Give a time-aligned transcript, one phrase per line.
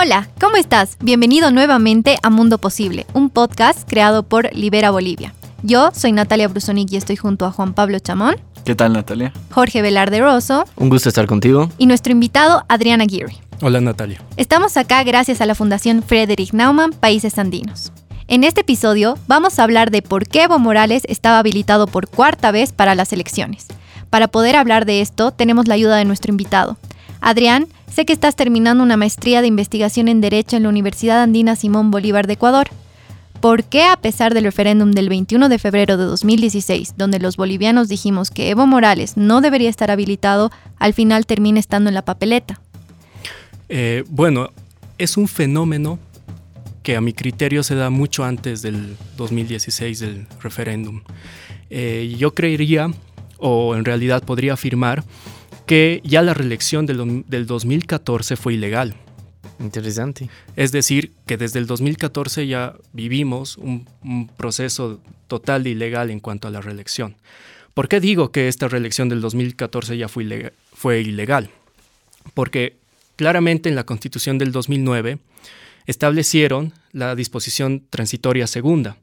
[0.00, 0.96] Hola, ¿cómo estás?
[1.00, 5.34] Bienvenido nuevamente a Mundo Posible, un podcast creado por Libera Bolivia.
[5.64, 8.36] Yo soy Natalia Brusonic y estoy junto a Juan Pablo Chamón.
[8.64, 9.32] ¿Qué tal, Natalia?
[9.50, 10.64] Jorge Velarde Rosso.
[10.76, 11.68] Un gusto estar contigo.
[11.78, 13.34] Y nuestro invitado, Adriana Aguirre.
[13.60, 14.22] Hola, Natalia.
[14.36, 17.90] Estamos acá gracias a la Fundación Frederick Naumann Países Andinos.
[18.28, 22.52] En este episodio vamos a hablar de por qué Evo Morales estaba habilitado por cuarta
[22.52, 23.66] vez para las elecciones.
[24.10, 26.76] Para poder hablar de esto, tenemos la ayuda de nuestro invitado.
[27.20, 31.56] Adrián, sé que estás terminando una maestría de investigación en Derecho en la Universidad Andina
[31.56, 32.68] Simón Bolívar de Ecuador.
[33.40, 37.88] ¿Por qué a pesar del referéndum del 21 de febrero de 2016, donde los bolivianos
[37.88, 42.60] dijimos que Evo Morales no debería estar habilitado, al final termina estando en la papeleta?
[43.68, 44.50] Eh, bueno,
[44.98, 46.00] es un fenómeno
[46.82, 51.02] que a mi criterio se da mucho antes del 2016 del referéndum.
[51.70, 52.90] Eh, yo creería,
[53.38, 55.04] o en realidad podría afirmar,
[55.68, 58.94] que ya la reelección del, del 2014 fue ilegal.
[59.60, 60.30] Interesante.
[60.56, 66.20] Es decir, que desde el 2014 ya vivimos un, un, proceso total de ilegal en
[66.20, 67.16] cuanto a la reelección.
[67.74, 70.52] ¿Por qué digo que esta reelección del 2014 ya fue ilegal?
[70.72, 71.50] Fue ilegal?
[72.32, 72.76] Porque
[73.16, 75.18] claramente en la constitución del 2009
[75.86, 78.96] establecieron la disposición transitoria segunda,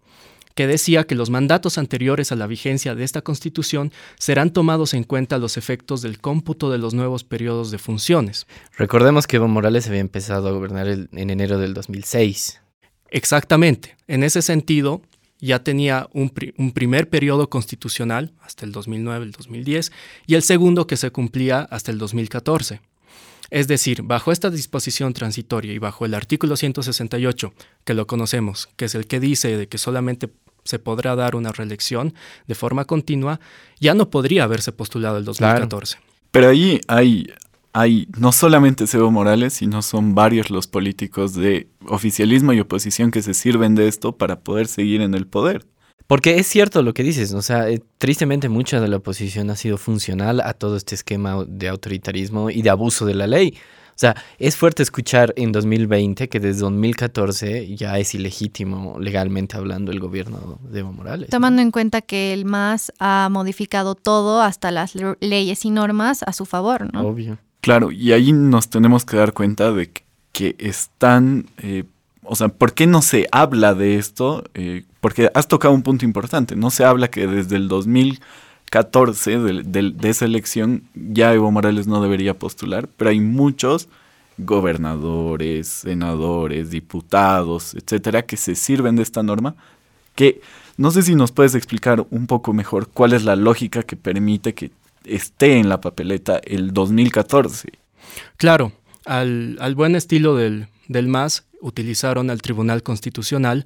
[0.55, 5.03] que decía que los mandatos anteriores a la vigencia de esta Constitución serán tomados en
[5.03, 8.47] cuenta los efectos del cómputo de los nuevos periodos de funciones.
[8.77, 12.61] Recordemos que Evo Morales había empezado a gobernar el, en enero del 2006.
[13.09, 13.97] Exactamente.
[14.07, 15.01] En ese sentido,
[15.39, 19.91] ya tenía un, pri un, primer periodo constitucional hasta el 2009, el 2010,
[20.25, 22.79] y el segundo que se cumplía hasta el 2014.
[23.51, 28.85] Es decir, bajo esta disposición transitoria y bajo el artículo 168, que lo conocemos, que
[28.85, 30.29] es el que dice de que solamente
[30.65, 32.13] se podrá dar una reelección
[32.47, 33.39] de forma continua,
[33.79, 35.97] ya no podría haberse postulado el 2014.
[35.97, 36.07] Claro.
[36.31, 37.27] Pero ahí hay,
[37.71, 43.21] hay no solamente Evo Morales, sino son varios los políticos de oficialismo y oposición que
[43.21, 45.65] se sirven de esto para poder seguir en el poder.
[46.07, 49.55] Porque es cierto lo que dices, o sea, eh, tristemente mucha de la oposición ha
[49.55, 53.57] sido funcional a todo este esquema de autoritarismo y de abuso de la ley.
[53.95, 59.93] O sea, es fuerte escuchar en 2020 que desde 2014 ya es ilegítimo legalmente hablando
[59.93, 61.29] el gobierno de Evo Morales.
[61.29, 66.33] Tomando en cuenta que el MAS ha modificado todo, hasta las leyes y normas a
[66.33, 67.07] su favor, ¿no?
[67.07, 67.37] Obvio.
[67.61, 69.89] Claro, y ahí nos tenemos que dar cuenta de
[70.33, 71.45] que están...
[71.59, 71.85] Eh,
[72.23, 74.43] o sea, ¿por qué no se habla de esto?
[74.55, 76.57] Eh, porque has tocado un punto importante.
[76.57, 77.69] No se habla que desde el
[78.71, 83.87] 2014, de, de, de, esa elección, ya Evo Morales no debería postular, pero hay muchos
[84.37, 89.55] gobernadores, senadores, diputados, etcétera, que se sirven de esta norma.
[90.15, 90.41] Que
[90.77, 94.53] no sé si nos puedes explicar un poco mejor cuál es la lógica que permite
[94.53, 94.71] que
[95.05, 97.69] esté en la papeleta el 2014.
[98.37, 98.73] Claro,
[99.05, 103.65] al, al buen estilo del, del MAS, utilizaron al Tribunal Constitucional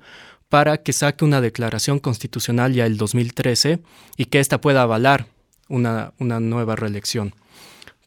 [0.50, 3.80] para que saque una declaración constitucional ya el 2013
[4.18, 5.28] y que ésta pueda avalar
[5.70, 7.36] una, una nueva reelección.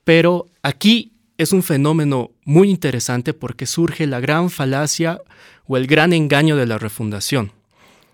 [0.04, 5.20] Pero aquí es un fenómeno muy interesante porque surge la gran falacia
[5.66, 7.52] o el gran engaño de la refundación.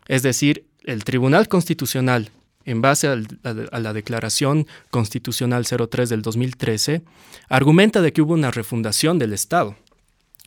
[0.06, 2.30] Es decir, el Tribunal Constitucional,
[2.64, 7.02] en base a, a la Declaración Constitucional 03 del 2013,
[7.48, 9.76] argumenta de que hubo una refundación del Estado.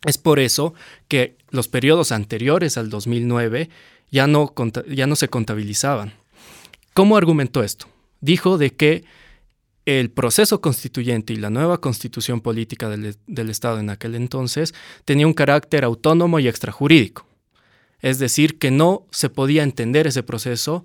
[0.04, 0.74] Es por eso
[1.08, 3.70] que los periodos anteriores al 2009
[4.10, 4.52] ya no,
[4.88, 6.12] ya no se contabilizaban.
[6.92, 7.86] ¿Cómo argumentó esto?
[8.20, 9.04] Dijo de que
[9.86, 14.74] el proceso constituyente y la nueva constitución política del, Estado en aquel entonces
[15.04, 17.26] tenía un carácter autónomo y extrajurídico.
[18.00, 20.84] Es decir, que no se podía entender ese proceso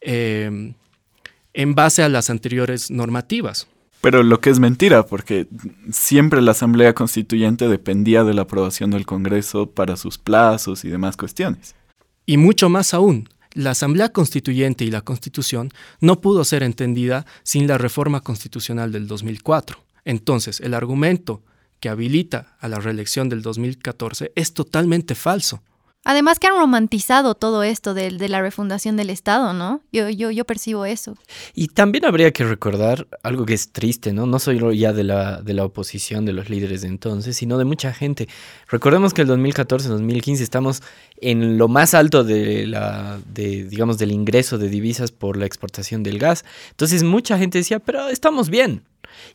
[0.00, 0.74] eh,
[1.54, 3.68] en base a las anteriores normativas.
[4.02, 5.46] Pero lo que es mentira, porque
[5.92, 11.16] siempre la Asamblea Constituyente dependía de la aprobación del Congreso para sus plazos y demás
[11.16, 11.76] cuestiones.
[12.26, 17.68] Y mucho más aún, la Asamblea Constituyente y la Constitución no pudo ser entendida sin
[17.68, 19.78] la reforma constitucional del 2004.
[20.04, 21.42] Entonces, el argumento
[21.78, 25.62] que habilita a la reelección del 2014 es totalmente falso.
[26.04, 29.82] Además que han romantizado todo esto de, de, la refundación del Estado, ¿no?
[29.92, 31.16] Yo, yo, yo percibo eso.
[31.54, 34.26] Y también habría que recordar algo que es triste, ¿no?
[34.26, 37.64] No solo ya de la, de la oposición, de los líderes de entonces, sino de
[37.64, 38.28] mucha gente.
[38.68, 40.82] Recordemos que el 2014-2015 estamos
[41.18, 46.02] en lo más alto de la, de, digamos, del ingreso de divisas por la exportación
[46.02, 46.44] del gas.
[46.70, 48.82] Entonces mucha gente decía, pero estamos bien.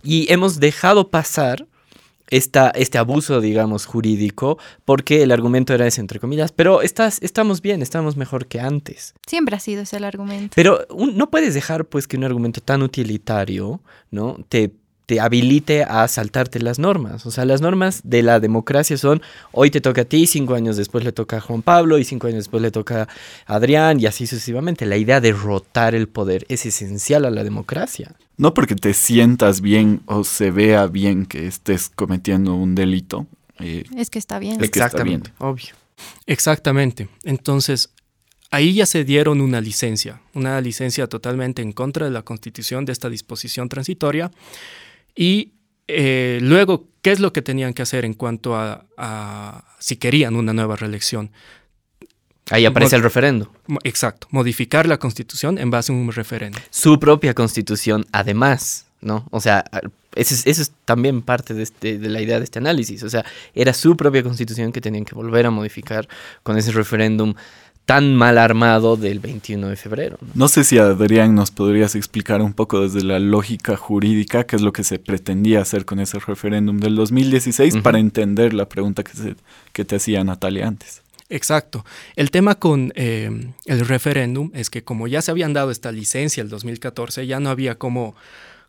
[0.04, 1.66] Y hemos dejado pasar
[2.30, 7.62] esta, este abuso, digamos, jurídico, porque el argumento era ese, entre comillas, pero estás, estamos
[7.62, 9.14] bien, estamos mejor que antes.
[9.26, 10.54] Siempre ha sido ese el argumento.
[10.56, 13.82] Pero un, no puedes dejar, pues, que un argumento tan utilitario,
[14.12, 14.38] ¿no?
[14.50, 14.72] Te,
[15.08, 17.26] te habilite a saltarte las normas.
[17.26, 19.22] O sea, las normas de la democracia son,
[19.54, 22.28] hoy te toca a ti, cinco años después le toca a Juan Pablo y cinco
[22.28, 23.08] años después le toca
[23.46, 24.86] a Adrián y así sucesivamente.
[24.86, 28.16] La idea de rotar el poder es esencial a la democracia.
[28.38, 33.26] No porque te sientas bien o se vea bien que estés cometiendo un delito.
[33.60, 34.64] eh, es que está bien.
[34.64, 35.24] Es que está bien.
[35.40, 35.74] obvio.
[36.28, 37.10] Exactamente.
[37.24, 37.90] Entonces,
[38.52, 42.94] ahí ya se dieron una licencia, una licencia totalmente en contra de la constitución de
[42.94, 44.32] esta disposición transitoria.
[45.16, 45.54] Y
[45.88, 50.36] eh, luego, ¿qué es lo que tenían que hacer en cuanto a, a si querían
[50.36, 51.32] una nueva reelección?
[52.50, 53.52] Ahí aparece el referendo.
[53.84, 56.60] Exacto, modificar la constitución en base a un referendo.
[56.70, 59.28] Su propia constitución, además, ¿no?
[59.32, 59.66] O sea,
[60.16, 63.04] eso es, eso es también parte de, este, de, la idea de este análisis.
[63.04, 66.08] O sea, era su propia constitución que tenían que volver a modificar
[66.44, 67.36] con ese referéndum
[67.86, 70.18] tan mal armado del 21 de febrero.
[70.20, 70.28] ¿no?
[70.36, 74.62] no sé si Adrián nos podrías explicar un poco desde la lógica jurídica qué es
[74.62, 77.82] lo que se pretendía hacer con ese referéndum del 2016 uh -huh.
[77.82, 79.36] para entender la pregunta que, se,
[79.72, 81.02] que te hacía Natalia antes.
[81.30, 81.86] Exacto.
[82.16, 86.42] El tema con eh, el referéndum es que como ya se habían dado esta licencia
[86.42, 88.16] el 2014, ya no había cómo,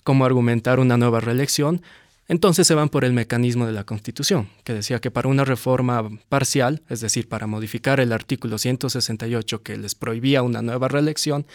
[0.05, 1.83] argumentar una nueva reelección,
[2.27, 6.09] entonces se van por el mecanismo de la Constitución, que decía que para una reforma
[6.29, 11.47] parcial, es decir, para modificar el artículo 168 que les prohibía una nueva reelección,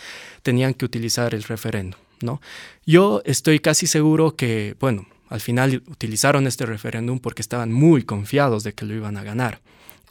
[0.41, 1.99] tenían que utilizar el referéndum.
[2.21, 2.41] ¿no?
[2.85, 8.63] Yo estoy casi seguro que, bueno, al final utilizaron este referéndum porque estaban muy confiados
[8.63, 9.61] de que lo iban a ganar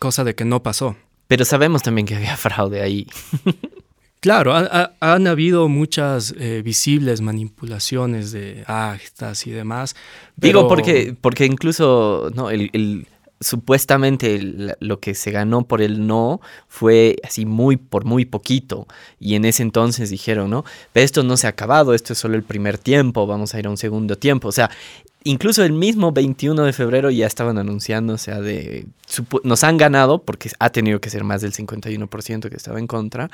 [0.03, 0.97] cosa de que no pasó.
[1.29, 3.07] Pero sabemos también que había fraude ahí.
[4.19, 9.95] claro, ha, ha, han habido muchas eh, visibles manipulaciones de actas y demás.
[10.41, 10.59] Pero...
[10.59, 13.07] Digo, porque, porque incluso no, el, el
[13.41, 18.87] supuestamente el, lo que se ganó por el no fue así muy por muy poquito
[19.19, 22.37] y en ese entonces dijeron no pero esto no se ha acabado esto es solo
[22.37, 24.71] el primer tiempo vamos a ir a un segundo tiempo o sea
[25.25, 28.87] incluso el mismo 21 de febrero ya estaban anunciando, o sea, de
[29.45, 33.31] nos han ganado porque ha tenido que ser más del 51% que estaba en contra,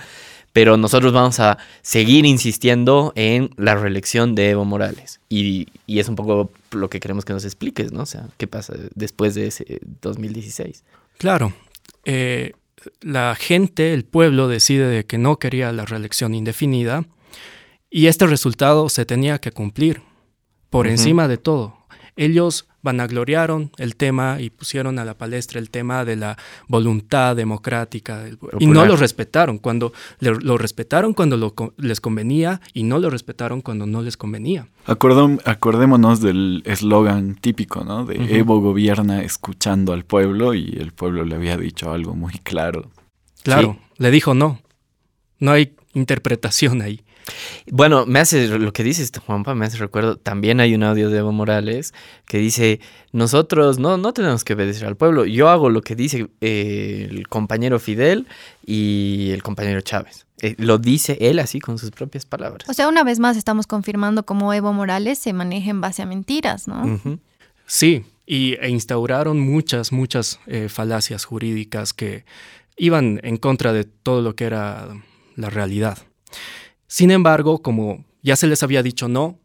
[0.53, 5.21] pero nosotros vamos a seguir insistiendo en la reelección de Evo Morales.
[5.29, 8.03] Y, y es un poco lo que queremos que nos expliques, ¿no?
[8.03, 10.85] O sea, ¿qué pasa después de ese 2016?
[11.19, 11.53] Claro.
[12.05, 12.53] Eh,
[13.01, 17.05] la gente, el pueblo decide de que no quería la reelección indefinida
[17.91, 20.03] y este resultado se tenía que cumplir
[20.71, 20.93] por uh -huh.
[20.93, 21.78] encima de todo.
[22.21, 26.37] Ellos vanagloriaron el tema y pusieron a la palestra el tema de la
[26.67, 28.59] voluntad democrática del pueblo.
[28.61, 33.09] Y no lo respetaron cuando le, lo respetaron cuando lo, les convenía y no lo
[33.09, 34.67] respetaron cuando no les convenía.
[34.87, 38.05] Acordó, acordémonos del eslogan típico, ¿no?
[38.05, 38.37] De uh -huh.
[38.37, 42.91] Evo gobierna escuchando al pueblo y el pueblo le había dicho algo muy claro.
[43.45, 43.95] Claro, sí.
[43.99, 44.61] le dijo no.
[45.39, 47.05] No hay interpretación ahí.
[47.71, 51.19] Bueno, me hace lo que dices, Juanpa, me hace recuerdo, también hay un audio de
[51.19, 51.95] Evo Morales
[52.27, 52.81] que dice,
[53.13, 57.29] nosotros no, no tenemos que obedecer al pueblo, yo hago lo que dice eh, el
[57.29, 58.27] compañero Fidel
[58.65, 60.27] y el compañero Chávez.
[60.41, 62.69] Eh, lo dice él así con sus propias palabras.
[62.69, 66.07] O sea, una vez más estamos confirmando cómo Evo Morales se maneja en base a
[66.07, 66.85] mentiras, ¿no?
[66.85, 67.19] Uh -huh.
[67.67, 72.25] Sí, y e instauraron muchas, muchas eh, falacias jurídicas que
[72.77, 74.89] iban en contra de todo lo que era
[75.35, 75.99] la realidad.
[76.89, 79.39] Sin embargo, como ya se les había dicho no,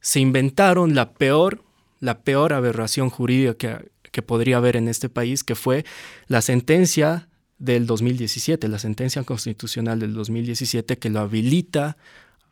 [0.00, 1.62] se inventaron la peor,
[2.00, 5.84] la peor aberración jurídica que, que, podría haber en este país, que fue
[6.28, 11.96] la sentencia del 2017, la sentencia constitucional del 2017 que lo habilita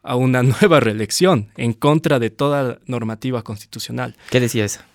[0.02, 4.16] a una nueva reelección en contra de toda normativa constitucional.
[4.30, 4.86] ¿Qué decía esa?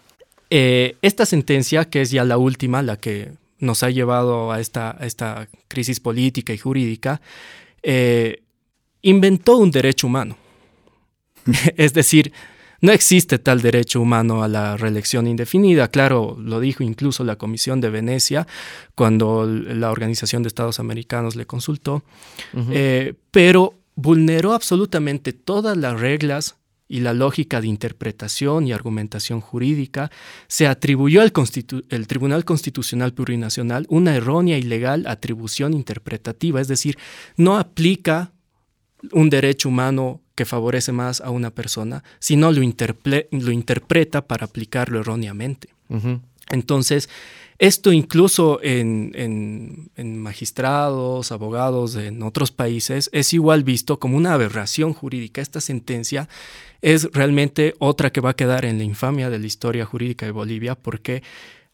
[0.50, 4.96] Eh, esta sentencia, que es ya la última, la que nos ha llevado a esta,
[5.00, 7.22] a esta crisis política y jurídica,
[7.84, 8.44] eh,
[9.10, 10.38] inventó un derecho humano.
[11.78, 12.34] es decir,
[12.82, 15.88] no existe tal derecho humano a la reelección indefinida.
[15.88, 18.48] Claro, lo dijo incluso la Comisión de Venecia
[18.96, 22.04] cuando la Organización de Estados Americanos le consultó,
[22.54, 22.68] uh -huh.
[22.72, 26.56] eh, pero vulneró absolutamente todas las reglas
[26.90, 30.10] y la lógica de interpretación y argumentación jurídica,
[30.48, 36.68] se atribuyó al Constitu el Tribunal Constitucional Plurinacional una errónea y legal atribución interpretativa, es
[36.68, 36.98] decir,
[37.36, 38.32] no aplica
[39.12, 45.00] un derecho humano que favorece más a una persona, sino lo, lo interpreta para aplicarlo
[45.00, 45.70] erróneamente.
[45.90, 46.20] Uh -huh.
[46.50, 47.10] Entonces,
[47.60, 54.34] esto incluso en, en, en, magistrados, abogados en otros países es igual visto como una
[54.34, 55.42] aberración jurídica.
[55.42, 56.30] Esta sentencia
[56.82, 60.32] es realmente otra que va a quedar en la infamia de la historia jurídica de
[60.32, 61.24] Bolivia porque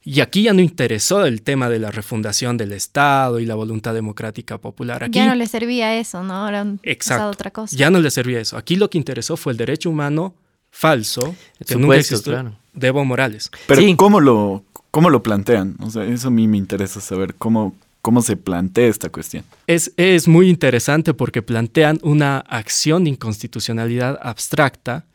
[0.05, 3.93] y aquí ya no interesó el tema de la refundación del Estado y la voluntad
[3.93, 5.03] democrática popular.
[5.03, 6.33] Aquí, ya no le servía eso, ¿no?
[6.33, 7.75] Ahora han exacto, otra cosa.
[7.77, 8.57] Ya no le servía eso.
[8.57, 10.35] Aquí lo que interesó fue el derecho humano
[10.71, 12.57] falso que nunca existió claro.
[12.73, 13.49] de Evo Morales.
[13.67, 13.95] Pero Sí.
[13.95, 15.77] ¿cómo, lo, ¿cómo lo plantean?
[15.79, 19.45] O sea, eso a mí me interesa saber cómo, cómo se plantea esta cuestión.
[19.67, 25.05] Es, es muy interesante porque plantean una acción de inconstitucionalidad abstracta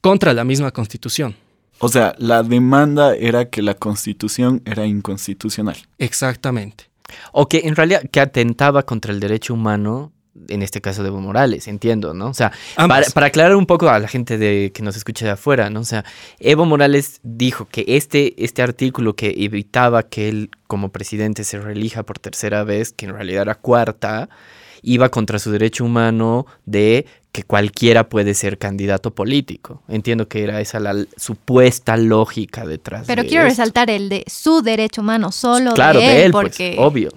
[0.00, 1.36] contra la misma constitución.
[1.80, 5.76] O sea, la demanda era que la constitución era inconstitucional.
[5.98, 6.90] Exactamente.
[7.32, 10.12] O que en realidad que atentaba contra el derecho humano,
[10.48, 12.28] en este caso de Evo Morales, entiendo, ¿no?
[12.28, 15.32] O sea, para, para aclarar un poco a la gente de, que nos escucha de
[15.32, 15.80] afuera, ¿no?
[15.80, 16.04] O sea,
[16.38, 22.02] Evo Morales dijo que este, este artículo que evitaba que él como presidente se reelija
[22.02, 24.28] por tercera vez, que en realidad era cuarta,
[24.82, 29.82] iba contra su derecho humano de que cualquiera puede ser candidato político.
[29.88, 33.50] Entiendo que era esa la supuesta lógica detrás Pero de quiero esto.
[33.62, 37.10] resaltar el de su derecho humano, solo Claro, de él, pues, porque obvio.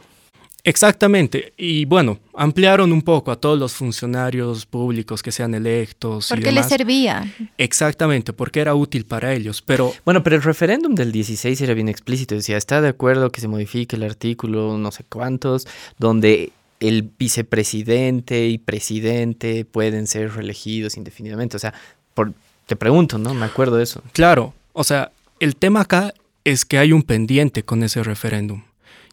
[0.65, 1.51] Exactamente.
[1.57, 6.27] Y bueno, ampliaron un poco a todos los funcionarios públicos que sean electos.
[6.27, 6.69] y porque le demás.
[6.69, 7.33] servía.
[7.57, 9.61] Exactamente, porque era útil para ellos.
[9.61, 12.35] Pero Bueno, pero el referéndum del 16 era bien explícito.
[12.35, 15.67] Decía, está de acuerdo que se modifique el artículo no sé cuántos,
[15.99, 16.51] donde
[16.83, 21.55] el vicepresidente y presidente pueden ser reelegidos indefinidamente.
[21.55, 21.73] O sea,
[22.13, 22.33] por,
[22.65, 23.33] te pregunto, ¿no?
[23.33, 24.03] Me acuerdo de eso.
[24.11, 26.13] claro, o sea, el tema acá
[26.43, 28.63] es que hay un pendiente con ese referéndum.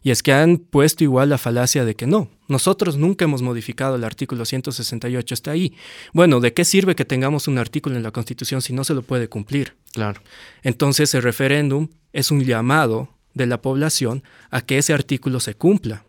[0.03, 3.95] Y es que han puesto igual la falacia de que no, nosotros nunca hemos modificado
[3.95, 5.73] el artículo 168, está ahí.
[6.11, 9.03] Bueno, ¿de qué sirve que tengamos un artículo en la Constitución si no se lo
[9.03, 9.75] puede cumplir?
[9.93, 10.21] Claro.
[10.63, 16.03] Entonces el referéndum es un llamado de la población a que ese artículo se cumpla.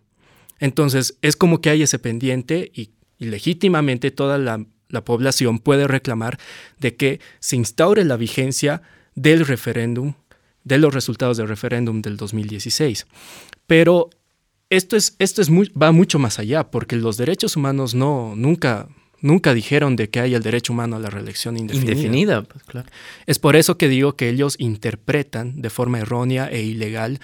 [0.62, 5.88] Entonces es como que hay ese pendiente y, y legítimamente toda la, la población puede
[5.88, 6.38] reclamar
[6.78, 8.80] de que se instaure la vigencia
[9.16, 10.14] del referéndum,
[10.64, 13.06] de los resultados del referéndum del 2016.
[13.66, 14.08] Pero
[14.70, 18.88] esto, es, esto es muy- va mucho más allá, porque los derechos humanos no, nunca,
[19.20, 21.90] nunca dijeron de que haya el derecho humano a la reelección indefinida.
[21.92, 22.88] Indefinida, pues claro.
[23.26, 27.18] Es por eso que digo que ellos interpretan de forma errónea e ilegal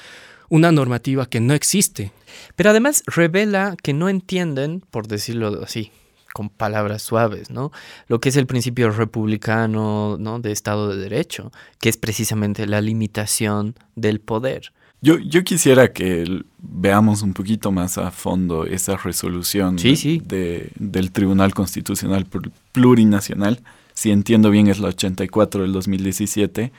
[0.48, 2.12] una normativa que no existe.
[2.56, 5.90] Pero además revela que no entienden, por decirlo así,
[6.32, 7.72] con palabras suaves, ¿no?
[8.06, 10.38] Lo que es el principio republicano, ¿no?
[10.40, 11.50] De Estado de Derecho,
[11.80, 14.72] que es precisamente la limitación del poder.
[15.00, 19.96] Yo, yo quisiera que l- veamos un poquito más a fondo esa resolución Sí, de-
[19.96, 20.22] sí.
[20.24, 23.60] de- del Tribunal Constitucional Plur- Plurinacional.
[23.94, 26.72] Si entiendo bien es la 84 del 2017.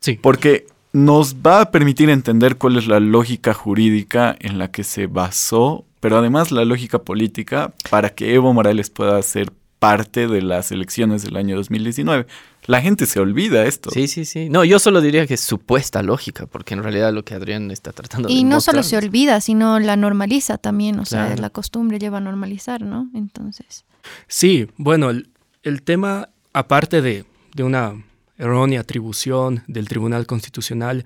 [0.00, 0.18] Sí.
[0.22, 0.66] Porque
[0.96, 5.84] nos va a permitir entender cuál es la lógica jurídica en la que se basó,
[6.00, 11.22] pero además la lógica política para que Evo Morales pueda ser parte de las elecciones
[11.22, 12.26] del año 2019.
[12.64, 13.90] La gente se olvida esto.
[13.90, 14.48] Sí, sí, sí.
[14.48, 17.92] No, yo solo diría que es supuesta lógica, porque en realidad lo que Adrián está
[17.92, 20.98] tratando de Y no solo se olvida, sino la normaliza también.
[20.98, 23.10] O sea, la costumbre lleva a normalizar, ¿no?
[23.14, 23.84] Entonces.
[24.28, 25.28] Sí, bueno, el,
[25.62, 28.02] el tema, aparte de, de una
[28.38, 31.04] errónea atribución del Tribunal Constitucional,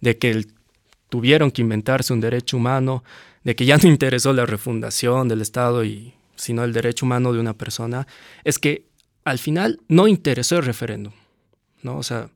[0.00, 0.52] de que el-
[1.08, 3.02] tuvieron que inventarse un derecho humano,
[3.44, 7.40] de que ya no interesó la refundación del Estado y sino el derecho humano de
[7.40, 8.06] una persona,
[8.44, 8.86] es que
[9.24, 11.12] al final no interesó el referéndum,
[11.82, 11.98] ¿no?
[11.98, 12.30] O sea,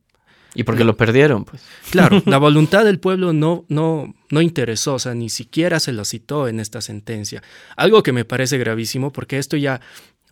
[0.55, 1.63] Y porque lo perdieron, pues.
[1.91, 6.05] Claro, la voluntad del pueblo no, no, no interesó, o sea, ni siquiera se lo
[6.05, 7.43] citó en esta sentencia.
[7.77, 9.81] Algo que me parece gravísimo porque esto ya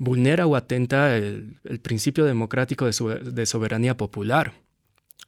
[0.02, 4.52] vulnera o atenta el, el principio democrático de, sobe- de soberanía popular,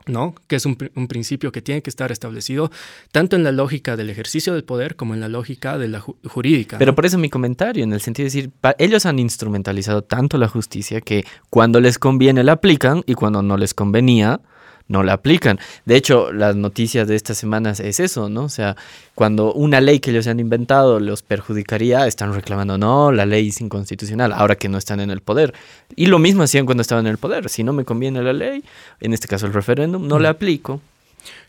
[0.07, 0.35] ¿no?
[0.49, 2.71] Que es un, pri- un principio que tiene que estar establecido
[3.13, 6.17] tanto en la lógica del ejercicio del poder como en la lógica de la ju-
[6.29, 6.79] jurídica.
[6.79, 6.97] Pero ¿no?
[6.97, 11.01] por eso mi comentario, en el sentido de decir, ellos han instrumentalizado tanto la justicia
[11.01, 14.41] que cuando les conviene la aplican y cuando no les convenía,
[14.87, 15.59] no la aplican.
[15.87, 18.45] De hecho, las noticias de estas semanas es eso, ¿no?
[18.45, 18.77] O sea,
[19.15, 23.61] cuando una ley que ellos han inventado los perjudicaría, están reclamando, no, la ley es
[23.61, 25.55] inconstitucional, ahora que no están en el poder.
[25.97, 27.49] Y lo mismo hacían cuando estaban en el poder.
[27.49, 28.63] Si no me conviene la ley,
[29.01, 30.81] en este caso el referéndum, no la aplico.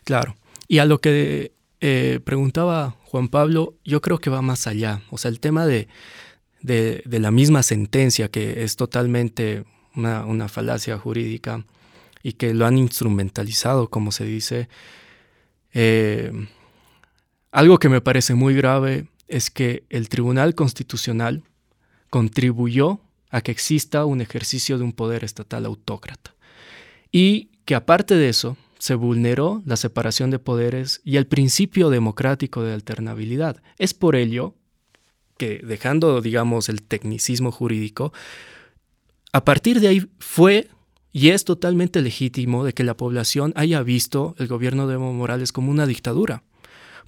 [0.04, 0.36] Claro.
[0.68, 5.02] Y a lo que eh, preguntaba Juan Pablo, yo creo que va más allá.
[5.10, 5.88] O sea, el tema de,
[6.62, 9.64] de, de la misma sentencia, que es totalmente
[9.94, 11.64] una, una falacia jurídica
[12.26, 14.68] y que lo han instrumentalizado, como se dice.
[15.72, 16.32] eh,
[17.52, 21.44] algo que me parece muy grave es que el Tribunal Constitucional
[22.10, 22.98] contribuyó
[23.30, 26.34] a que exista un ejercicio de un poder estatal autócrata.
[27.12, 32.64] Y que aparte de eso, se vulneró la separación de poderes y el principio democrático
[32.64, 33.62] de alternabilidad.
[33.78, 34.56] Es por ello
[35.38, 38.12] que, dejando, digamos, el tecnicismo jurídico,
[39.32, 40.68] a partir de ahí fue
[41.16, 45.50] y es totalmente legítimo de que la población haya visto el gobierno de Evo Morales
[45.50, 46.42] como una dictadura,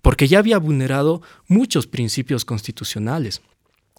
[0.01, 3.43] porque ya había vulnerado muchos principios constitucionales.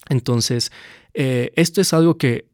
[0.09, 0.71] Entonces,
[1.13, 2.47] eh, esto es algo que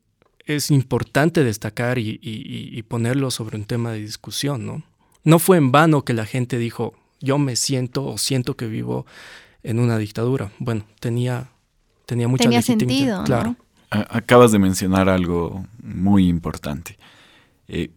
[0.46, 4.84] es importante destacar y, y, ponerlo sobre un tema de discusión, ¿no?
[5.24, 9.06] No fue en vano que la gente dijo, yo me siento o siento que vivo
[9.64, 10.52] en una dictadura.
[10.60, 11.52] Bueno, tenía,
[12.06, 13.56] tenía mucha tenía sentido, claro.
[13.90, 16.98] Acabas de mencionar algo muy importante.
[17.68, 17.92] Eh,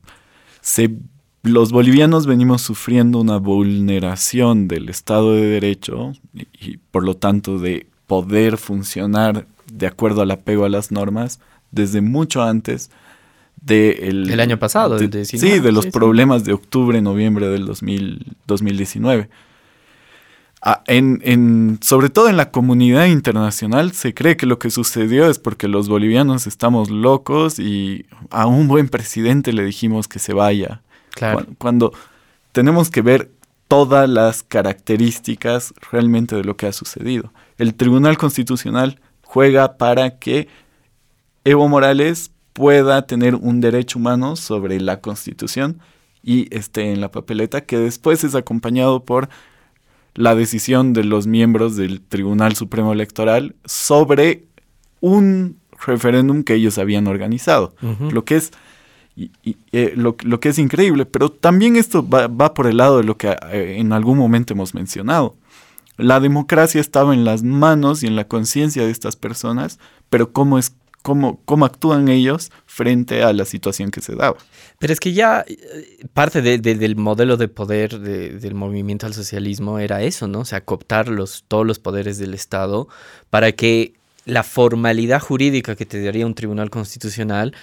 [1.42, 7.87] los bolivianos venimos sufriendo una vulneración del Estado de Derecho y, por lo tanto de
[8.06, 12.90] poder funcionar de acuerdo al apego a las normas desde mucho antes
[13.60, 19.28] del el año pasado, sí, de los problemas de octubre, noviembre del 2019.
[20.61, 25.38] Ah, en, sobre todo en la comunidad internacional se cree que lo que sucedió es
[25.38, 30.83] porque los bolivianos estamos locos y a un buen presidente le dijimos que se vaya.
[31.59, 31.93] Cuando,
[32.53, 33.31] tenemos que ver
[33.69, 37.33] todas las características realmente de lo que ha sucedido.
[37.59, 40.49] El Tribunal Constitucional juega para que
[41.45, 45.81] Evo Morales pueda tener un derecho humano sobre la Constitución
[46.23, 49.29] y esté en la papeleta, que después es acompañado por
[50.18, 54.46] la decisión de los miembros del Tribunal Supremo Electoral sobre
[55.00, 57.72] un referéndum que ellos habían organizado,
[58.10, 58.50] lo que es
[59.70, 63.28] eh, lo, que es increíble, pero también esto va, por el lado de lo que
[63.28, 65.37] eh, en algún momento hemos mencionado.
[65.96, 69.78] La democracia estaba en las manos y en la conciencia de estas personas,
[70.10, 70.75] pero cómo es
[71.09, 74.37] cómo, cómo actúan ellos frente a la situación que se daba.
[74.79, 80.03] Pero es que ya eh, parte del modelo de poder del movimiento al socialismo era
[80.03, 80.41] eso, ¿no?
[80.41, 82.88] O sea, cooptar los, todos los poderes del Estado
[83.31, 83.95] para que
[84.27, 87.55] la formalidad jurídica que te daría un tribunal constitucional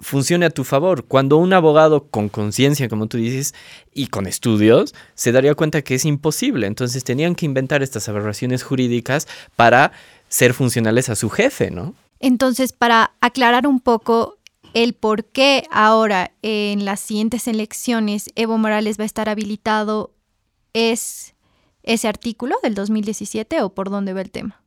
[0.00, 1.04] funcione a tu favor.
[1.04, 3.54] Cuando un abogado con conciencia, como tú dices,
[3.94, 6.66] y con estudios, se daría cuenta que es imposible.
[6.66, 9.92] Entonces tenían que inventar estas aberraciones jurídicas para
[10.28, 11.94] ser funcionales a su jefe, ¿no?
[12.20, 14.38] Entonces, para aclarar un poco
[14.74, 20.14] el por qué ahora en las siguientes elecciones Evo Morales va a estar habilitado,
[20.72, 21.34] ¿es
[21.82, 24.62] ese artículo del 2017 o por dónde va el tema?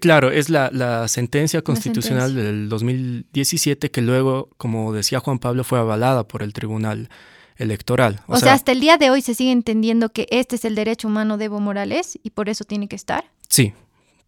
[0.00, 6.28] Claro, es la, sentencia constitucional del 2017 que luego, como decía Juan Pablo, fue avalada
[6.28, 7.08] por el Tribunal
[7.56, 8.20] Electoral.
[8.26, 11.08] O, sea, hasta el día de hoy se sigue entendiendo que este es el derecho
[11.08, 13.24] humano de Evo Morales y por eso tiene que estar.
[13.48, 13.72] Sí,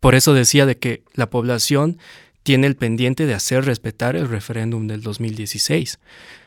[0.01, 1.99] por eso decía de que la población
[2.43, 5.99] tiene el pendiente de hacer respetar el referéndum del 2016.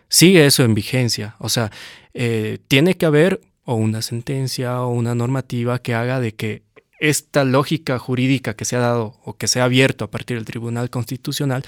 [0.10, 1.72] Sigue eso en vigencia, o sea,
[2.14, 6.64] eh, tiene que haber o una sentencia o una normativa que haga de que
[7.00, 10.46] esta lógica jurídica que se ha dado o que se ha abierto a partir del
[10.46, 11.64] Tribunal Constitucional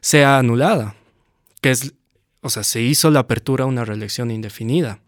[0.00, 0.94] sea anulada,
[1.60, 1.92] que es,
[2.40, 5.00] o sea, se hizo la apertura a una reelección indefinida.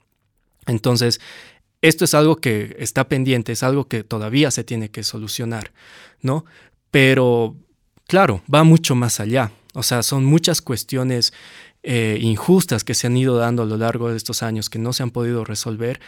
[0.67, 1.21] Entonces,
[1.83, 5.73] esto es algo que está pendiente, es algo que todavía se tiene que solucionar,
[6.21, 6.45] ¿no?
[6.91, 7.57] Pero,
[8.11, 9.53] claro, va mucho más allá.
[9.73, 11.33] O sea, son muchas cuestiones
[11.85, 14.93] eh, injustas que se han ido dando a lo largo de estos años que no
[14.93, 16.01] se han podido resolver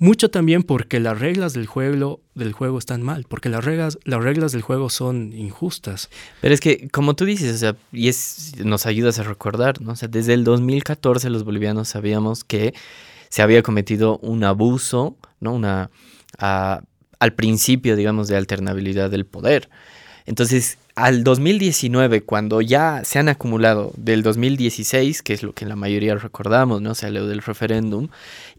[0.00, 4.22] mucho también porque las reglas del juego, del juego están mal, porque las reglas, las
[4.22, 6.08] reglas del juego son injustas.
[6.40, 9.92] Pero es que, como tú dices, o sea, y es, nos ayudas a recordar, ¿no?
[9.92, 12.74] O sea, desde el 2014 los bolivianos sabíamos que
[13.28, 15.52] se había cometido un abuso, ¿no?
[15.52, 15.90] Una,
[16.38, 19.68] al principio, digamos, de alternabilidad del poder.
[20.26, 25.76] Entonces, al 2019, cuando ya se han acumulado del 2016, que es lo que la
[25.76, 26.90] mayoría recordamos, ¿no?
[26.90, 28.08] O sea, lo del referéndum,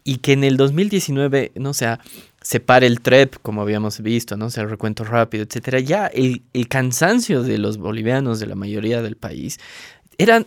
[0.04, 2.00] y que en el 2019, no sea,
[2.40, 4.46] se pare el TREP, como habíamos visto, ¿no?
[4.46, 5.80] O sea, el recuento rápido, etcétera.
[5.80, 9.58] Ya el, el cansancio de los bolivianos, de la mayoría del país,
[10.16, 10.46] eran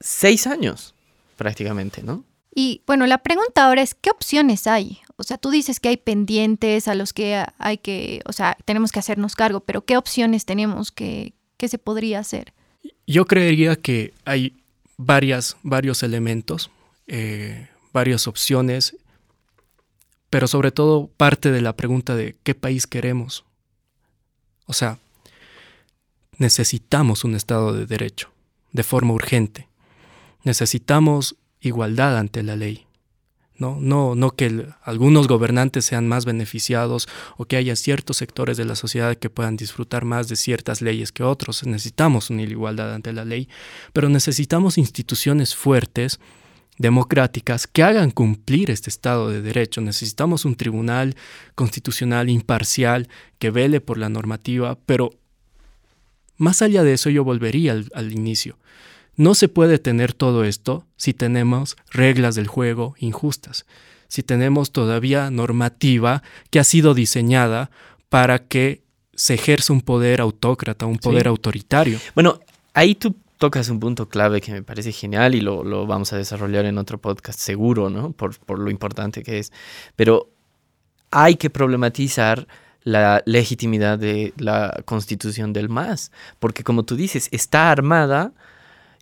[0.00, 0.94] seis años,
[1.36, 2.24] prácticamente, ¿no?
[2.54, 5.00] Y bueno, la pregunta ahora es, ¿qué opciones hay?
[5.20, 8.90] O sea, tú dices que hay pendientes a los que hay que, o sea, tenemos
[8.90, 12.54] que hacernos cargo, pero ¿qué opciones tenemos que, que se podría hacer?
[13.06, 14.56] Yo creería que hay
[14.96, 16.70] varias, varios elementos,
[17.06, 18.96] eh, varias opciones,
[20.30, 23.44] pero sobre todo parte de la pregunta de qué país queremos.
[24.64, 24.98] O sea,
[26.38, 28.30] necesitamos un Estado de Derecho
[28.72, 29.68] de forma urgente.
[30.44, 32.86] Necesitamos igualdad ante la ley.
[33.60, 38.64] No, no, no que algunos gobernantes sean más beneficiados o que haya ciertos sectores de
[38.64, 41.66] la sociedad que puedan disfrutar más de ciertas leyes que otros.
[41.66, 43.50] Necesitamos una igualdad ante la ley,
[43.92, 46.20] pero necesitamos instituciones fuertes,
[46.78, 49.82] democráticas, que hagan cumplir este Estado de Derecho.
[49.82, 51.14] Necesitamos un tribunal
[51.54, 55.10] constitucional imparcial que vele por la normativa, pero
[56.38, 58.56] más allá de eso yo volvería al, al inicio.
[59.20, 63.66] No se puede tener todo esto si tenemos reglas del juego injustas,
[64.08, 67.70] si tenemos todavía normativa que ha sido diseñada
[68.08, 68.82] para que
[69.14, 71.98] se ejerza un poder autócrata, un poder autoritario.
[72.14, 72.40] Bueno,
[72.72, 76.16] ahí tú tocas un punto clave que me parece genial y lo, lo vamos a
[76.16, 78.12] desarrollar en otro podcast seguro, ¿no?
[78.12, 79.52] Por, por lo importante que es.
[79.96, 80.30] Pero
[81.10, 82.48] hay que problematizar
[82.84, 88.32] la legitimidad de la constitución del MAS, porque como tú dices, está armada,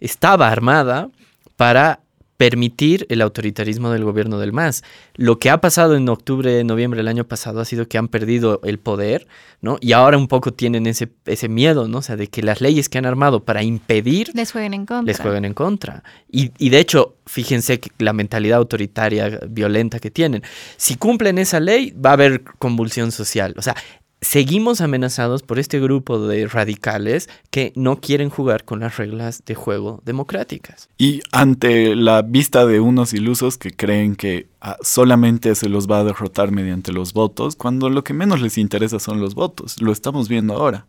[0.01, 1.11] estaba armada
[1.57, 2.01] para
[2.39, 4.85] permitir el autoritarismo del gobierno del MAS.
[5.17, 8.61] Lo que ha pasado en octubre, noviembre del año pasado ha sido que han perdido
[8.63, 9.27] el poder,
[9.61, 9.77] ¿no?
[9.81, 11.99] Y ahora un poco tienen ese, ese miedo, ¿no?
[11.99, 14.31] O sea, de que las leyes que han armado para impedir...
[14.35, 15.05] Les jueguen en contra.
[15.05, 16.05] Les jueguen en contra.
[16.31, 20.45] Y, y de hecho, fíjense que la mentalidad autoritaria, violenta que tienen.
[20.77, 23.53] Si cumplen esa ley, va a haber convulsión social.
[23.59, 23.75] O sea,
[24.21, 29.55] seguimos amenazados por este grupo de radicales que no quieren jugar con las reglas de
[29.55, 30.89] juego democráticas.
[30.99, 36.01] Y ante la vista de unos ilusos que creen que ah, solamente se los va
[36.01, 39.93] a derrotar mediante los votos, cuando lo que menos les interesa son los votos, lo
[39.93, 40.87] estamos viendo ahora.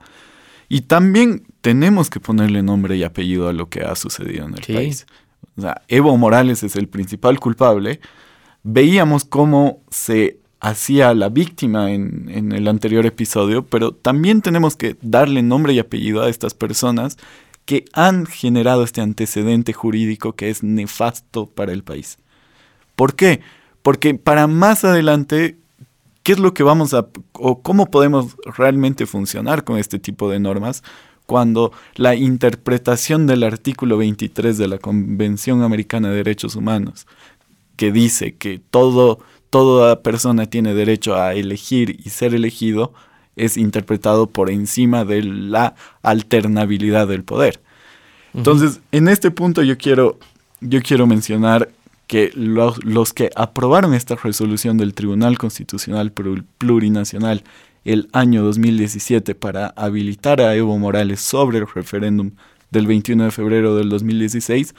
[0.67, 4.63] Y también tenemos que ponerle nombre y apellido a lo que ha sucedido en el
[4.63, 4.73] Sí.
[4.73, 5.07] país.
[5.57, 7.99] O sea, Evo Morales es el principal culpable.
[8.63, 14.97] Veíamos cómo se hacía la víctima en, en el anterior episodio, pero también tenemos que
[15.01, 17.17] darle nombre y apellido a estas personas
[17.65, 22.17] que han generado este antecedente jurídico que es nefasto para el país.
[22.95, 23.41] ¿Por qué?
[23.83, 25.57] Porque para más adelante,
[26.23, 30.39] ¿qué es lo que vamos a, o cómo podemos realmente funcionar con este tipo de
[30.39, 30.83] normas
[31.27, 37.05] cuando la interpretación del artículo 23 de la Convención Americana de Derechos Humanos,
[37.75, 42.93] que dice que todo, toda persona tiene derecho a elegir y ser elegido,
[43.35, 47.61] es interpretado por encima de la alternabilidad del poder.
[48.33, 50.19] Entonces, en este punto yo quiero,
[50.61, 51.69] yo quiero mencionar
[52.05, 57.43] que los, los que aprobaron esta resolución del Tribunal Constitucional Plur- Plurinacional
[57.85, 62.31] el año 2017 para habilitar a Evo Morales sobre el referéndum
[62.71, 64.75] del 21 de febrero del 2016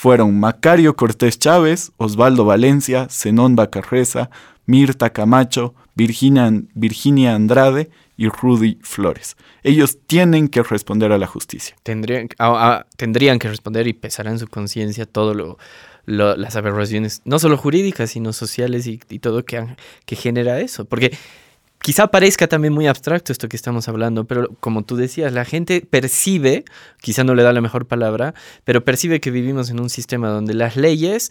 [0.00, 4.30] fueron Macario Cortés Chávez, Osvaldo Valencia, Zenón Bacarreza,
[4.64, 9.36] Mirta Camacho, Virginia, Andrade y Rudy Flores.
[9.62, 11.76] Ellos tienen que responder a la justicia.
[11.82, 15.58] Tendrían, ah, ah, que responder y pesará en su conciencia todo lo,
[16.06, 20.86] las aberraciones, no solo jurídicas, sino sociales y, todo que, que genera eso.
[20.86, 21.14] Porque
[21.82, 25.80] quizá parezca también muy abstracto esto que estamos hablando, pero como tú decías, la gente
[25.88, 26.64] percibe,
[27.00, 30.54] quizá no le da la mejor palabra, pero percibe que vivimos en un sistema donde
[30.54, 31.30] las leyes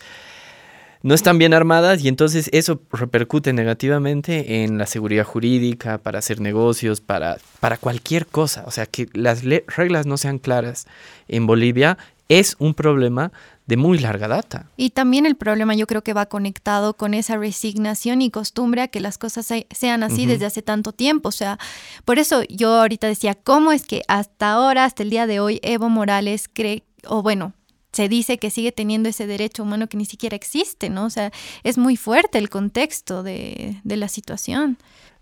[1.01, 6.41] no están bien armadas y entonces eso repercute negativamente en la seguridad jurídica, para hacer
[6.41, 8.63] negocios, para, para cualquier cosa.
[8.65, 10.87] O sea, que las reglas no sean claras
[11.29, 13.31] en Bolivia es un problema
[13.69, 14.65] de muy larga data.
[14.77, 18.87] Y también el problema yo creo que va conectado con esa resignación y costumbre a
[18.87, 21.29] que las cosas se- sean así desde hace tanto tiempo.
[21.29, 21.59] O sea,
[22.03, 25.59] por eso yo ahorita decía, ¿cómo es que hasta ahora, hasta el día de hoy,
[25.61, 27.53] Evo Morales cree, o bueno,
[27.93, 31.05] se dice que sigue teniendo ese derecho humano que ni siquiera existe, ¿no?
[31.05, 31.31] O sea,
[31.63, 34.77] es muy fuerte el contexto de, de la situación.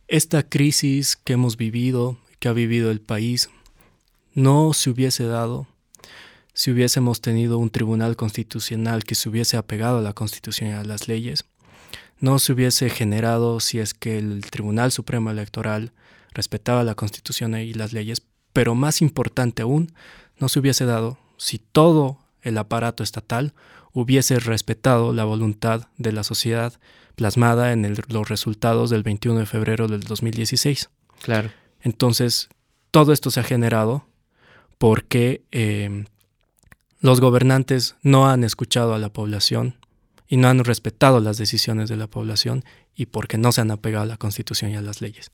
[0.08, 3.50] Esta crisis que hemos vivido, que ha vivido el país,
[4.34, 5.68] no se hubiese dado
[6.58, 10.84] si hubiésemos tenido un tribunal constitucional que se hubiese apegado a la constitución y a
[10.84, 11.46] las leyes.
[12.20, 15.92] No se hubiese generado si es que el Tribunal Supremo Electoral
[16.34, 19.94] respetaba la constitución y las leyes, pero más importante aún,
[20.40, 23.54] no se hubiese dado si todo el aparato estatal
[23.94, 26.74] hubiese respetado la voluntad de la sociedad
[27.16, 30.90] plasmada en el- los resultados del 21 de febrero del 2016.
[31.22, 31.52] Claro.
[31.82, 32.50] Entonces,
[32.90, 34.08] todo esto se ha generado
[34.80, 36.06] porque eh,
[37.00, 39.76] los gobernantes no han escuchado a la población
[40.28, 42.64] y no han respetado las decisiones de la población
[42.96, 45.32] y porque no se han apegado a la constitución y a las leyes.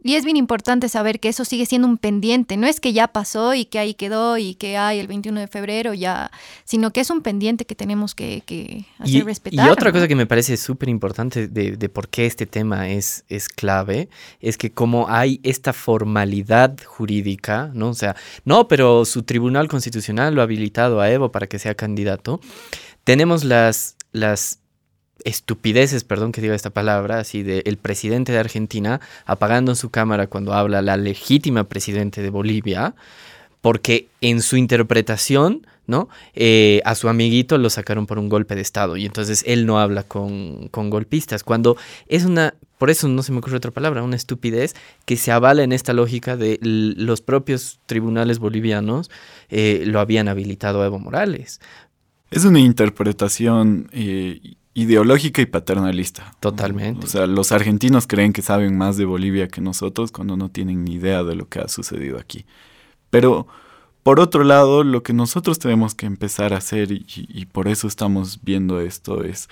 [0.00, 2.56] Y es bien importante saber que eso sigue siendo un pendiente.
[2.56, 5.48] No es que ya pasó y que ahí quedó y que hay el 21 de
[5.48, 6.30] febrero ya,
[6.64, 9.66] sino que es un pendiente que tenemos que, que hacer Y, respetar.
[9.66, 9.94] y otra ¿no?
[9.94, 14.08] cosa que me parece súper importante de, de por qué este tema es, es clave
[14.40, 17.88] es que como hay esta formalidad jurídica, ¿no?
[17.88, 21.74] O sea, no, pero su tribunal constitucional lo ha habilitado a Evo para que sea
[21.74, 22.40] candidato,
[23.02, 24.60] tenemos las, las
[25.24, 30.26] estupideces, perdón que diga esta palabra, así de el presidente de Argentina apagando su cámara
[30.26, 32.94] cuando habla la legítima presidente de Bolivia,
[33.60, 36.08] porque en su interpretación, ¿no?
[36.34, 39.78] Eh, a su amiguito lo sacaron por un golpe de Estado y entonces él no
[39.80, 41.76] habla con, con golpistas, cuando
[42.06, 45.64] es una, por eso no se me ocurre otra palabra, una estupidez que se avala
[45.64, 49.10] en esta lógica de los propios tribunales bolivianos
[49.48, 51.60] eh, lo habían habilitado a Evo Morales.
[52.30, 56.34] Es una interpretación eh, ideológica y paternalista.
[56.40, 57.06] Totalmente.
[57.06, 60.84] O sea, los argentinos creen que saben más de Bolivia que nosotros cuando no tienen
[60.84, 62.44] ni idea de lo que ha sucedido aquí.
[63.10, 63.46] Pero,
[64.02, 67.86] Por otro lado, lo que nosotros tenemos que empezar a hacer, y, y por eso
[67.86, 69.48] estamos viendo esto, es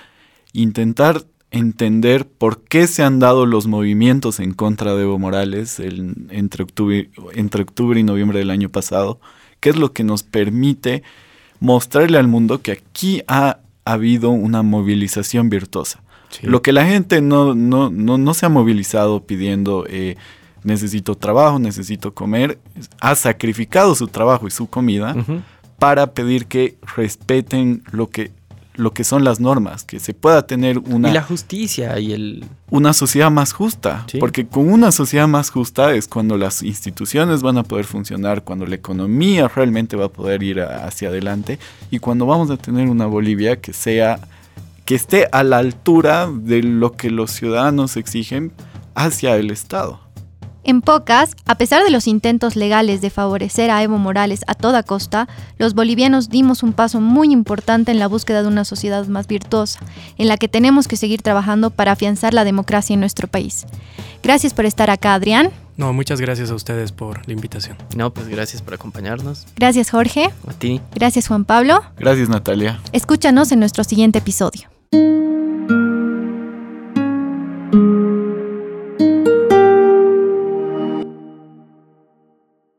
[0.54, 6.28] intentar entender por qué se han dado los movimientos en contra de Evo Morales el,
[6.30, 9.20] entre, octubre, entre octubre y noviembre del año pasado,
[9.60, 11.02] qué es lo que nos permite
[11.60, 13.22] mostrarle al mundo que aquí
[13.86, 16.02] ha habido una movilización virtuosa.
[16.28, 16.46] Sí.
[16.46, 20.16] Lo que la gente no, no, no, no se ha movilizado pidiendo eh,
[20.64, 22.58] necesito trabajo, necesito comer,
[23.00, 25.42] ha sacrificado su trabajo y su comida uh -huh.
[25.78, 28.32] para pedir que respeten lo que
[28.76, 31.10] lo que son las normas, que se pueda tener una...
[31.10, 32.44] Y la justicia y el...
[32.70, 34.18] Una sociedad más justa, sí.
[34.18, 38.66] porque con una sociedad más justa es cuando las instituciones van a poder funcionar, cuando
[38.66, 41.58] la economía realmente va a poder ir a, hacia adelante
[41.90, 44.20] y cuando vamos a tener una Bolivia que sea,
[44.84, 48.52] que esté a la altura de lo que los ciudadanos exigen
[48.94, 50.05] hacia el Estado.
[50.68, 54.82] En pocas, a pesar de los intentos legales de favorecer a Evo Morales a toda
[54.82, 59.28] costa, los bolivianos dimos un paso muy importante en la búsqueda de una sociedad más
[59.28, 59.78] virtuosa,
[60.18, 63.64] en la que tenemos que seguir trabajando para afianzar la democracia en nuestro país.
[64.24, 65.52] Gracias por estar acá, Adrián.
[65.76, 67.76] No, muchas gracias a ustedes por la invitación.
[67.94, 69.46] No, pues gracias por acompañarnos.
[69.54, 70.30] Gracias, Jorge.
[70.48, 70.80] A ti.
[70.96, 71.80] Gracias, Juan Pablo.
[71.96, 72.80] Gracias, Natalia.
[72.90, 74.68] Escúchanos en nuestro siguiente episodio.